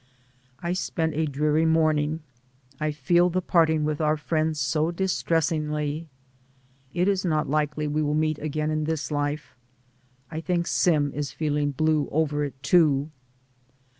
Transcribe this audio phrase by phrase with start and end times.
[0.63, 2.21] I spent a dreary morning.
[2.79, 6.07] I feel the parting with our friends so distressingly.
[6.91, 9.55] It is not likely we will meet again in this life.
[10.31, 13.11] I think Sim is feeling blue over it, too.